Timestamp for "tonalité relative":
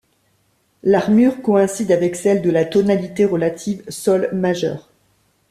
2.65-3.83